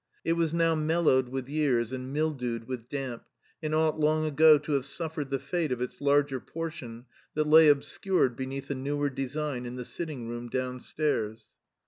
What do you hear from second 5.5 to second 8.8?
of its larger portion that lay obscured beneath a